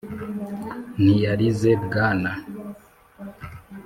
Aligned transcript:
ntiyarize 1.01 1.71
bwana, 1.85 2.31